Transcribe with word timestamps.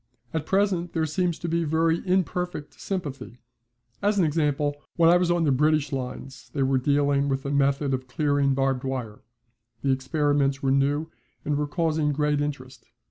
At 0.33 0.47
present 0.47 0.93
there 0.93 1.05
seems 1.05 1.37
to 1.37 1.47
be 1.47 1.63
very 1.63 2.01
imperfect 2.07 2.81
sympathy. 2.81 3.37
As 4.01 4.17
an 4.17 4.25
example, 4.25 4.77
when 4.95 5.11
I 5.11 5.17
was 5.17 5.29
on 5.29 5.43
the 5.43 5.51
British 5.51 5.91
lines 5.91 6.49
they 6.55 6.63
were 6.63 6.79
dealing 6.79 7.29
with 7.29 7.45
a 7.45 7.51
method 7.51 7.93
of 7.93 8.07
clearing 8.07 8.55
barbed 8.55 8.83
wire. 8.83 9.21
The 9.83 9.91
experiments 9.91 10.63
were 10.63 10.71
new 10.71 11.11
and 11.45 11.55
were 11.55 11.67
causing 11.67 12.13
great 12.13 12.41
interest. 12.41 12.87